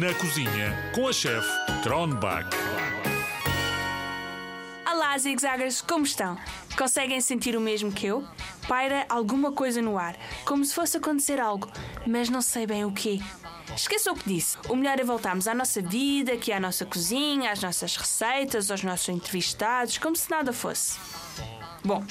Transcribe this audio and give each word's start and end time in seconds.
Na 0.00 0.14
cozinha 0.14 0.74
com 0.94 1.06
a 1.06 1.12
chefe 1.12 1.48
Tronbach. 1.82 2.48
Olá, 4.90 5.16
zigzaggers, 5.18 5.82
como 5.82 6.04
estão? 6.04 6.38
Conseguem 6.76 7.20
sentir 7.20 7.54
o 7.54 7.60
mesmo 7.60 7.92
que 7.92 8.06
eu? 8.06 8.26
Paira 8.66 9.04
alguma 9.08 9.52
coisa 9.52 9.82
no 9.82 9.98
ar, 9.98 10.16
como 10.44 10.64
se 10.64 10.74
fosse 10.74 10.96
acontecer 10.96 11.38
algo, 11.38 11.70
mas 12.06 12.28
não 12.30 12.40
sei 12.40 12.66
bem 12.66 12.84
o 12.84 12.92
quê. 12.92 13.20
Esqueça 13.76 14.10
o 14.10 14.16
que 14.16 14.28
disse. 14.28 14.56
O 14.68 14.74
melhor 14.74 14.98
é 14.98 15.04
voltarmos 15.04 15.46
à 15.46 15.54
nossa 15.54 15.82
vida, 15.82 16.32
aqui 16.32 16.50
à 16.50 16.58
nossa 16.58 16.86
cozinha, 16.86 17.52
às 17.52 17.62
nossas 17.62 17.94
receitas, 17.96 18.70
aos 18.70 18.82
nossos 18.82 19.10
entrevistados, 19.10 19.98
como 19.98 20.16
se 20.16 20.30
nada 20.30 20.52
fosse. 20.52 20.98
Bom, 21.84 22.02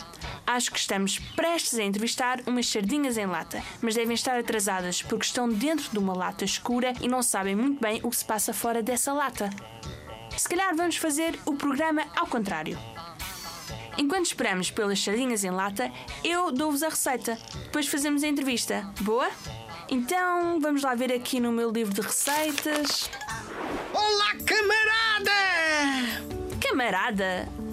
acho 0.46 0.71
que 0.71 0.80
estamos 0.80 1.20
prestes 1.36 1.80
a 1.80 1.84
entrevistar 1.84 2.41
umas 2.46 2.68
sardinhas 2.68 3.18
em 3.18 3.25
lata, 3.25 3.64
mas 3.82 3.96
devem 3.96 4.14
estar 4.14 4.38
atrasadas 4.38 5.02
porque 5.02 5.25
estão 5.25 5.50
dentro 5.50 5.89
de 5.92 5.98
uma 5.98 6.14
lata 6.14 6.46
escura 6.46 6.93
e 7.02 7.07
não 7.07 7.23
sabem 7.23 7.55
muito 7.55 7.82
bem 7.82 8.00
o 8.04 8.10
que 8.10 8.15
se 8.15 8.25
passa 8.25 8.54
fora 8.54 8.82
dessa 8.82 9.14
lata. 9.14 9.50
Se 10.37 10.50
calhar 10.50 10.75
vamos 10.75 10.98
fazer 10.98 11.39
o 11.46 11.56
programa 11.56 12.04
ao 12.15 12.28
contrário. 12.28 12.78
Enquanto 13.98 14.25
esperamos 14.25 14.71
pelas 14.71 15.00
sardinhas 15.00 15.43
em 15.43 15.51
lata, 15.51 15.92
eu 16.24 16.51
dou-vos 16.51 16.82
a 16.82 16.89
receita. 16.89 17.37
Depois 17.65 17.87
fazemos 17.87 18.23
a 18.23 18.28
entrevista. 18.28 18.92
Boa? 19.01 19.29
Então, 19.89 20.60
vamos 20.60 20.82
lá 20.82 20.96
ver 20.96 21.14
aqui 21.14 21.39
no 21.39 21.51
meu 21.51 21.70
livro 21.70 21.93
de 21.93 22.01
receitas. 22.01 23.10
Olá, 23.93 24.34
camarada! 24.46 25.32
Camarada! 26.60 27.72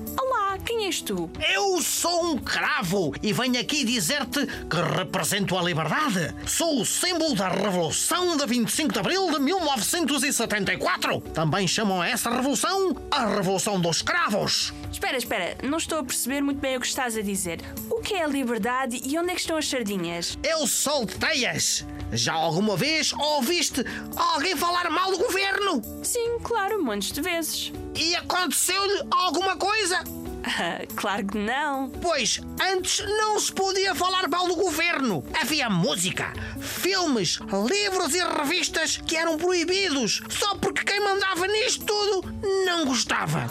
Quem 0.64 0.86
és 0.86 1.00
tu? 1.00 1.30
Eu 1.52 1.80
sou 1.82 2.26
um 2.26 2.38
cravo 2.38 3.12
e 3.22 3.32
venho 3.32 3.58
aqui 3.60 3.84
dizer-te 3.84 4.46
que 4.46 4.76
represento 4.96 5.56
a 5.56 5.62
liberdade. 5.62 6.34
Sou 6.46 6.80
o 6.80 6.86
símbolo 6.86 7.34
da 7.34 7.48
Revolução 7.48 8.36
de 8.36 8.46
25 8.46 8.92
de 8.92 8.98
Abril 8.98 9.30
de 9.30 9.38
1974. 9.40 11.20
Também 11.34 11.66
chamam 11.66 12.02
essa 12.02 12.30
revolução 12.30 12.96
a 13.10 13.26
Revolução 13.26 13.80
dos 13.80 14.02
Cravos. 14.02 14.72
Espera, 14.92 15.16
espera, 15.16 15.56
não 15.62 15.78
estou 15.78 15.98
a 15.98 16.04
perceber 16.04 16.40
muito 16.40 16.58
bem 16.60 16.76
o 16.76 16.80
que 16.80 16.86
estás 16.86 17.16
a 17.16 17.22
dizer. 17.22 17.60
O 17.90 18.00
que 18.00 18.14
é 18.14 18.24
a 18.24 18.26
liberdade 18.26 19.00
e 19.04 19.18
onde 19.18 19.30
é 19.30 19.34
que 19.34 19.40
estão 19.40 19.56
as 19.56 19.68
sardinhas? 19.68 20.38
Eu 20.42 20.66
sou 20.66 21.04
de 21.04 21.14
Teias. 21.16 21.86
Já 22.12 22.32
alguma 22.32 22.76
vez 22.76 23.12
ouviste 23.12 23.84
alguém 24.16 24.56
falar 24.56 24.90
mal 24.90 25.12
do 25.12 25.18
governo? 25.18 25.80
Sim, 26.02 26.38
claro, 26.42 26.82
montes 26.82 27.12
de 27.12 27.20
vezes. 27.20 27.72
E 27.94 28.16
aconteceu-lhe 28.16 29.02
alguma 29.10 29.56
coisa? 29.56 30.02
claro 30.96 31.26
que 31.26 31.38
não. 31.38 31.90
Pois 31.90 32.40
antes 32.60 33.04
não 33.06 33.38
se 33.38 33.52
podia 33.52 33.94
falar 33.94 34.28
mal 34.28 34.46
do 34.46 34.56
governo. 34.56 35.24
Havia 35.40 35.68
música, 35.70 36.32
filmes, 36.60 37.38
livros 37.68 38.14
e 38.14 38.22
revistas 38.22 38.98
que 38.98 39.16
eram 39.16 39.36
proibidos 39.36 40.22
só 40.28 40.54
porque 40.56 40.84
quem 40.84 41.00
mandava 41.00 41.46
nisto 41.46 41.84
tudo 41.84 42.34
não 42.64 42.84
gostava. 42.84 43.46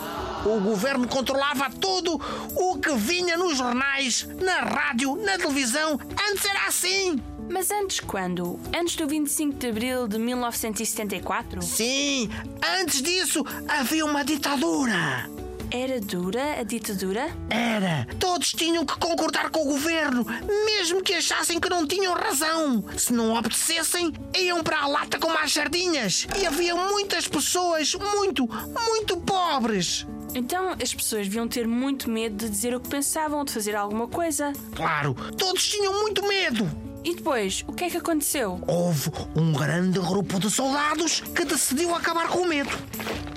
O 0.45 0.59
governo 0.59 1.07
controlava 1.07 1.69
tudo 1.69 2.19
o 2.55 2.77
que 2.79 2.93
vinha 2.95 3.37
nos 3.37 3.57
jornais, 3.57 4.27
na 4.41 4.59
rádio, 4.59 5.15
na 5.15 5.37
televisão. 5.37 5.99
Antes 6.29 6.45
era 6.45 6.67
assim. 6.67 7.21
Mas 7.49 7.71
antes 7.71 7.99
quando? 7.99 8.59
Antes 8.77 8.95
do 8.95 9.07
25 9.07 9.57
de 9.57 9.67
abril 9.69 10.07
de 10.07 10.19
1974? 10.19 11.61
Sim, 11.63 12.29
antes 12.79 13.01
disso 13.01 13.43
havia 13.67 14.05
uma 14.05 14.23
ditadura. 14.23 15.27
Era 15.71 15.99
dura 16.01 16.59
a 16.59 16.63
ditadura? 16.63 17.29
Era. 17.47 18.07
Todos 18.19 18.53
tinham 18.53 18.83
que 18.83 18.97
concordar 18.97 19.51
com 19.51 19.61
o 19.61 19.65
governo, 19.65 20.25
mesmo 20.65 21.01
que 21.03 21.13
achassem 21.13 21.59
que 21.59 21.69
não 21.69 21.85
tinham 21.85 22.13
razão. 22.13 22.83
Se 22.97 23.13
não 23.13 23.35
obedecessem, 23.35 24.11
iam 24.35 24.63
para 24.63 24.79
a 24.81 24.87
lata 24.87 25.19
com 25.19 25.29
mais 25.29 25.53
sardinhas. 25.53 26.27
E 26.41 26.45
havia 26.45 26.75
muitas 26.75 27.27
pessoas 27.27 27.93
muito, 27.93 28.47
muito 28.47 29.17
pobres. 29.17 30.07
Então 30.33 30.75
as 30.81 30.93
pessoas 30.93 31.27
deviam 31.27 31.47
ter 31.47 31.67
muito 31.67 32.09
medo 32.09 32.45
de 32.45 32.49
dizer 32.49 32.73
o 32.73 32.79
que 32.79 32.89
pensavam, 32.89 33.45
de 33.45 33.51
fazer 33.51 33.75
alguma 33.75 34.07
coisa. 34.07 34.53
Claro, 34.75 35.13
todos 35.37 35.67
tinham 35.67 36.01
muito 36.01 36.27
medo. 36.27 36.69
E 37.03 37.15
depois, 37.15 37.63
o 37.65 37.73
que 37.73 37.85
é 37.85 37.89
que 37.89 37.97
aconteceu? 37.97 38.61
Houve 38.67 39.11
um 39.35 39.53
grande 39.53 39.99
grupo 39.99 40.39
de 40.39 40.51
soldados 40.51 41.21
que 41.21 41.45
decidiu 41.45 41.95
acabar 41.95 42.27
com 42.27 42.39
o 42.39 42.47
medo. 42.47 42.69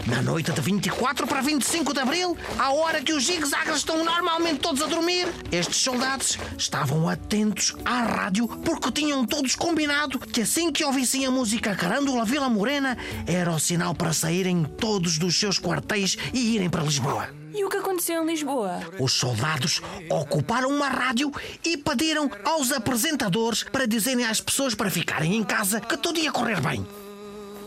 Na 0.07 0.21
noite 0.21 0.51
de 0.51 0.61
24 0.61 1.29
para 1.29 1.41
25 1.41 1.95
de 1.95 2.01
abril, 2.01 2.37
à 2.59 2.73
hora 2.73 3.01
que 3.01 3.13
os 3.13 3.25
zigzags 3.25 3.77
estão 3.77 4.05
normalmente 4.05 4.59
todos 4.59 4.83
a 4.83 4.87
dormir, 4.87 5.29
estes 5.53 5.77
soldados 5.77 6.37
estavam 6.59 7.09
atentos 7.09 7.77
à 7.85 8.03
rádio 8.03 8.49
porque 8.49 8.91
tinham 8.91 9.25
todos 9.25 9.55
combinado 9.55 10.19
que 10.19 10.43
assim 10.43 10.73
que 10.73 10.85
ouvissem 10.85 11.25
a 11.25 11.31
música 11.31 11.77
Carândula 11.77 12.25
Vila 12.25 12.49
Morena, 12.49 12.99
era 13.27 13.53
o 13.53 13.61
sinal 13.61 13.95
para 13.95 14.13
saírem 14.13 14.65
todos 14.65 15.19
dos 15.19 15.39
seus 15.39 15.59
quartéis 15.59 16.17
e 16.33 16.57
irem 16.57 16.69
para 16.69 16.83
Lisboa. 16.83 17.29
E 17.55 17.65
o 17.65 17.69
que 17.69 17.77
aconteceu 17.77 18.23
em 18.23 18.27
Lisboa? 18.27 18.81
Os 18.99 19.13
soldados 19.13 19.81
ocuparam 20.11 20.71
uma 20.71 20.89
rádio 20.89 21.31
e 21.65 21.77
pediram 21.77 22.29
aos 22.45 22.73
apresentadores 22.73 23.63
para 23.63 23.87
dizerem 23.87 24.25
às 24.25 24.41
pessoas 24.41 24.75
para 24.75 24.91
ficarem 24.91 25.37
em 25.37 25.45
casa 25.45 25.81
que 25.81 25.97
tudo 25.97 26.19
ia 26.19 26.33
correr 26.33 26.61
bem. 26.61 26.84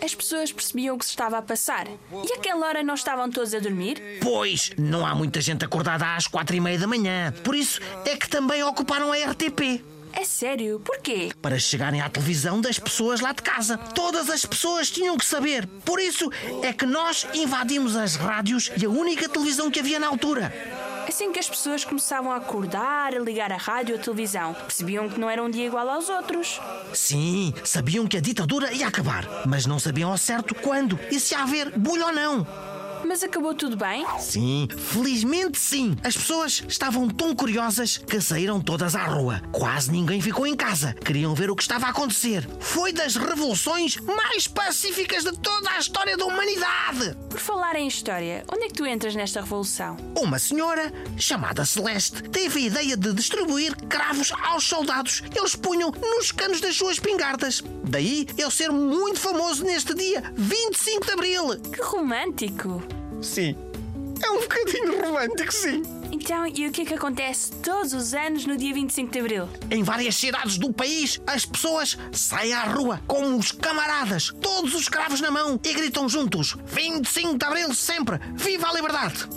As 0.03 0.13
pessoas 0.13 0.51
percebiam 0.51 0.95
o 0.95 0.99
que 0.99 1.05
se 1.05 1.11
estava 1.11 1.37
a 1.37 1.41
passar. 1.41 1.87
E 1.87 2.33
àquela 2.33 2.67
hora 2.67 2.83
não 2.83 2.93
estavam 2.93 3.29
todos 3.29 3.53
a 3.53 3.59
dormir? 3.59 4.01
Pois, 4.21 4.71
não 4.77 5.05
há 5.05 5.15
muita 5.15 5.41
gente 5.41 5.65
acordada 5.65 6.15
às 6.15 6.27
quatro 6.27 6.55
e 6.55 6.59
meia 6.61 6.77
da 6.79 6.87
manhã. 6.87 7.33
Por 7.43 7.55
isso 7.55 7.79
é 8.05 8.15
que 8.15 8.29
também 8.29 8.63
ocuparam 8.63 9.11
a 9.11 9.17
RTP. 9.17 9.83
É 10.13 10.23
sério? 10.23 10.79
Porquê? 10.79 11.31
Para 11.41 11.59
chegarem 11.59 11.99
à 11.99 12.09
televisão 12.09 12.61
das 12.61 12.79
pessoas 12.79 13.19
lá 13.19 13.33
de 13.33 13.41
casa. 13.41 13.77
Todas 13.77 14.29
as 14.29 14.45
pessoas 14.45 14.89
tinham 14.89 15.17
que 15.17 15.25
saber. 15.25 15.67
Por 15.83 15.99
isso 15.99 16.31
é 16.63 16.71
que 16.71 16.85
nós 16.85 17.27
invadimos 17.33 17.97
as 17.97 18.15
rádios 18.15 18.71
e 18.81 18.85
a 18.85 18.89
única 18.89 19.27
televisão 19.27 19.69
que 19.69 19.81
havia 19.81 19.99
na 19.99 20.07
altura. 20.07 20.53
Assim 21.07 21.31
que 21.31 21.39
as 21.39 21.49
pessoas 21.49 21.85
começavam 21.85 22.31
a 22.31 22.37
acordar, 22.37 23.13
a 23.15 23.19
ligar 23.19 23.51
a 23.51 23.57
rádio 23.57 23.95
a 23.95 23.99
televisão, 23.99 24.53
percebiam 24.53 25.07
que 25.07 25.19
não 25.19 25.29
era 25.29 25.41
um 25.41 25.49
dia 25.49 25.65
igual 25.65 25.89
aos 25.89 26.09
outros. 26.09 26.59
Sim, 26.93 27.53
sabiam 27.63 28.07
que 28.07 28.17
a 28.17 28.21
ditadura 28.21 28.73
ia 28.73 28.87
acabar, 28.87 29.25
mas 29.45 29.65
não 29.65 29.79
sabiam 29.79 30.11
ao 30.11 30.17
certo 30.17 30.53
quando 30.55 30.99
e 31.11 31.19
se 31.19 31.35
haver 31.35 31.77
bulha 31.77 32.07
ou 32.07 32.13
não. 32.13 32.47
Mas 33.07 33.23
acabou 33.23 33.53
tudo 33.53 33.77
bem? 33.77 34.03
Sim, 34.19 34.67
felizmente 34.77 35.59
sim. 35.59 35.95
As 36.03 36.17
pessoas 36.17 36.63
estavam 36.67 37.07
tão 37.07 37.35
curiosas 37.35 37.97
que 37.99 38.19
saíram 38.19 38.59
todas 38.59 38.95
à 38.95 39.03
rua. 39.03 39.41
Quase 39.51 39.91
ninguém 39.91 40.19
ficou 40.19 40.47
em 40.47 40.55
casa. 40.55 40.93
Queriam 40.93 41.35
ver 41.35 41.51
o 41.51 41.55
que 41.55 41.61
estava 41.61 41.85
a 41.85 41.89
acontecer. 41.89 42.49
Foi 42.59 42.91
das 42.91 43.15
revoluções 43.15 43.97
mais 43.97 44.47
pacíficas 44.47 45.23
de 45.23 45.31
toda 45.37 45.69
a 45.69 45.79
história 45.79 46.17
da 46.17 46.25
humanidade. 46.25 47.15
Por 47.29 47.39
falar 47.39 47.75
em 47.75 47.87
história, 47.87 48.43
onde 48.51 48.65
é 48.65 48.67
que 48.67 48.73
tu 48.73 48.85
entras 48.85 49.13
nesta 49.13 49.41
revolução? 49.41 49.97
Uma 50.17 50.39
senhora, 50.39 50.91
chamada 51.15 51.63
Celeste, 51.63 52.23
teve 52.23 52.59
a 52.59 52.63
ideia 52.63 52.97
de 52.97 53.13
distribuir 53.13 53.75
cravos 53.87 54.31
aos 54.43 54.63
soldados. 54.63 55.21
Eles 55.35 55.55
punham 55.55 55.91
nos 55.91 56.31
canos 56.31 56.59
das 56.59 56.75
suas 56.75 56.99
pingardas. 56.99 57.61
Daí 57.83 58.25
eu 58.35 58.49
ser 58.49 58.71
muito 58.71 59.19
famoso 59.19 59.63
neste 59.63 59.93
dia, 59.93 60.23
25 60.35 61.05
de 61.05 61.11
Abril. 61.11 61.59
Que 61.71 61.81
romântico! 61.83 62.94
Sim. 63.25 63.55
É 64.23 64.29
um 64.29 64.39
bocadinho 64.39 65.01
romântico, 65.01 65.51
sim. 65.51 65.83
Então, 66.11 66.47
e 66.47 66.67
o 66.67 66.71
que 66.71 66.83
é 66.83 66.85
que 66.85 66.93
acontece 66.93 67.51
todos 67.51 67.93
os 67.93 68.13
anos 68.13 68.45
no 68.45 68.55
dia 68.55 68.73
25 68.73 69.11
de 69.11 69.19
Abril? 69.19 69.49
Em 69.69 69.83
várias 69.83 70.15
cidades 70.15 70.57
do 70.57 70.71
país, 70.71 71.19
as 71.27 71.45
pessoas 71.45 71.97
saem 72.11 72.53
à 72.53 72.63
rua 72.63 73.01
com 73.05 73.35
os 73.35 73.51
camaradas, 73.51 74.31
todos 74.39 74.73
os 74.73 74.87
cravos 74.87 75.19
na 75.19 75.29
mão 75.29 75.59
e 75.63 75.73
gritam 75.73 76.07
juntos: 76.07 76.55
25 76.67 77.37
de 77.37 77.45
Abril 77.45 77.73
sempre! 77.73 78.19
Viva 78.35 78.69
a 78.69 78.73
liberdade! 78.73 79.27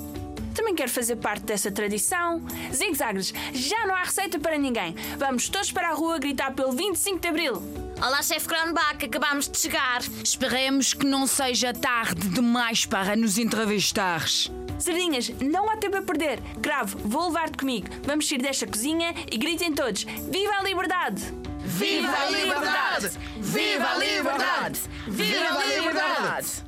Também 0.59 0.75
quero 0.75 0.91
fazer 0.91 1.15
parte 1.15 1.45
dessa 1.45 1.71
tradição. 1.71 2.43
Zigzags, 2.75 3.33
já 3.53 3.87
não 3.87 3.95
há 3.95 4.03
receita 4.03 4.41
para 4.41 4.59
ninguém. 4.59 4.93
Vamos 5.17 5.49
todos 5.49 5.71
para 5.71 5.91
a 5.91 5.93
rua 5.93 6.19
gritar 6.19 6.53
pelo 6.53 6.73
25 6.73 7.21
de 7.21 7.29
Abril. 7.29 7.63
Olá, 8.05 8.21
chefe 8.25 8.49
Cronbach, 8.49 9.05
acabamos 9.05 9.49
de 9.49 9.57
chegar. 9.57 10.01
Esperemos 10.23 10.93
que 10.93 11.07
não 11.07 11.29
seja 11.29 11.73
tarde 11.73 12.29
demais 12.31 12.85
para 12.85 13.15
nos 13.15 13.39
entrevistares. 13.39 14.51
Sardinhas, 14.81 15.29
não 15.41 15.71
há 15.71 15.77
tempo 15.77 15.99
a 15.99 16.03
perder. 16.03 16.41
Cravo, 16.61 16.99
vou 17.05 17.29
levar-te 17.29 17.57
comigo. 17.57 17.87
Vamos 18.03 18.29
sair 18.29 18.43
desta 18.43 18.67
cozinha 18.67 19.15
e 19.31 19.39
gritem 19.39 19.73
todos: 19.73 20.03
Viva 20.03 20.55
a 20.59 20.63
liberdade! 20.65 21.23
Viva 21.61 22.11
a 22.11 22.31
liberdade! 22.31 23.11
Viva 23.37 23.91
a 23.91 23.99
liberdade! 23.99 24.81
Viva 25.07 25.51
a 25.51 25.67
liberdade! 25.67 26.68